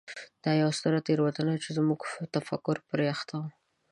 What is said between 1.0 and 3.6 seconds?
تېروتنه وه چې زموږ تفکر پرې اخته و.